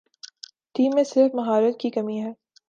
Team 0.75 0.91
میں 0.95 1.03
صرف 1.03 1.35
مہارت 1.35 1.79
کی 1.79 1.89
کمی 1.89 2.19
ہے۔ 2.21 2.31